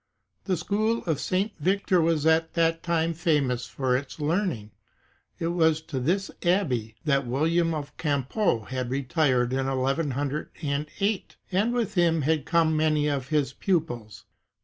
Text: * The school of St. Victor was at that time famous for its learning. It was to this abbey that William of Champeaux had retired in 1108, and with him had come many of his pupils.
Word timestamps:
* 0.25 0.43
The 0.45 0.57
school 0.57 1.03
of 1.03 1.19
St. 1.19 1.51
Victor 1.59 2.01
was 2.01 2.25
at 2.25 2.55
that 2.55 2.81
time 2.81 3.13
famous 3.13 3.67
for 3.67 3.95
its 3.95 4.19
learning. 4.19 4.71
It 5.37 5.49
was 5.49 5.79
to 5.81 5.99
this 5.99 6.31
abbey 6.41 6.95
that 7.05 7.27
William 7.27 7.75
of 7.75 7.95
Champeaux 7.97 8.61
had 8.65 8.89
retired 8.89 9.53
in 9.53 9.67
1108, 9.67 11.35
and 11.51 11.71
with 11.73 11.93
him 11.93 12.23
had 12.23 12.45
come 12.47 12.75
many 12.75 13.09
of 13.09 13.27
his 13.27 13.53
pupils. 13.53 14.25